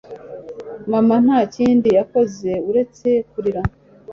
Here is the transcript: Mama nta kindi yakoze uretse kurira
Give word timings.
Mama 0.91 1.15
nta 1.25 1.39
kindi 1.55 1.87
yakoze 1.97 2.51
uretse 2.69 3.09
kurira 3.31 3.61